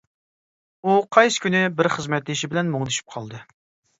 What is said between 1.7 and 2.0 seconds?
بىر